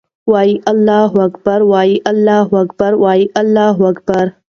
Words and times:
وایو 0.31 0.63
الله 0.71 1.11
اکــبر، 1.27 1.59
وایو 1.71 2.03
الله 2.11 2.47
اکـــبر، 2.61 2.91
وایـــــو 3.03 3.31
الله 3.41 3.75
اکــــــــبر 3.91 4.25